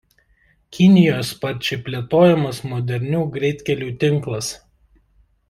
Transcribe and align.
Kinijoje 0.77 1.25
sparčiai 1.31 1.81
plėtojamas 1.89 2.63
modernių 2.71 3.21
greitkelių 3.37 3.93
tinklas. 4.07 4.53